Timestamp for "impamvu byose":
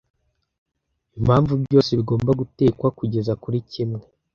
1.19-1.89